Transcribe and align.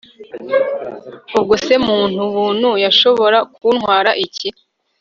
ubwo 1.37 1.53
se 1.65 1.75
muntu 1.87 2.21
buntu 2.33 2.69
yashobora 2.83 3.37
kuntwara 3.55 4.11
iki 4.25 4.47